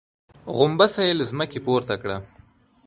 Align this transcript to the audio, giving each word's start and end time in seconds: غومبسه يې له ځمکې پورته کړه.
غومبسه 0.57 1.01
يې 1.07 1.13
له 1.19 1.23
ځمکې 1.31 1.59
پورته 1.65 1.95
کړه. 2.01 2.17